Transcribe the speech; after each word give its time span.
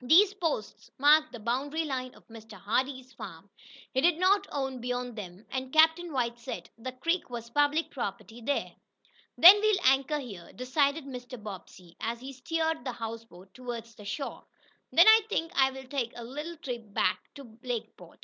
These 0.00 0.34
posts 0.34 0.90
marked 0.98 1.30
the 1.30 1.38
boundary 1.38 1.84
line 1.84 2.12
of 2.16 2.26
Mr. 2.26 2.54
Hardee's 2.54 3.12
farm. 3.12 3.50
He 3.94 4.00
did 4.00 4.18
not 4.18 4.48
own 4.50 4.80
beyond 4.80 5.14
them, 5.14 5.46
and 5.48 5.72
Captain 5.72 6.12
White 6.12 6.40
said 6.40 6.68
the 6.76 6.90
creek 6.90 7.30
was 7.30 7.50
public 7.50 7.92
property 7.92 8.40
there. 8.40 8.74
"Then 9.38 9.60
we'll 9.60 9.78
anchor 9.84 10.18
here," 10.18 10.52
decided 10.56 11.04
Mr. 11.04 11.40
Bobbsey, 11.40 11.96
as 12.00 12.18
he 12.20 12.32
steered 12.32 12.84
the 12.84 12.90
houseboat 12.90 13.54
toward 13.54 13.86
shore. 13.86 14.44
"Then 14.90 15.06
I 15.06 15.20
think 15.28 15.52
I'll 15.54 15.84
take 15.84 16.14
a 16.16 16.24
little 16.24 16.56
trip 16.56 16.92
back 16.92 17.32
to 17.36 17.56
Lakeport." 17.62 18.18